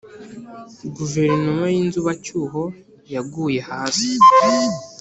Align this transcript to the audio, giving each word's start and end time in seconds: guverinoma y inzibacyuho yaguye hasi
guverinoma 0.95 1.65
y 1.73 1.77
inzibacyuho 1.83 2.61
yaguye 3.13 3.59
hasi 3.69 4.07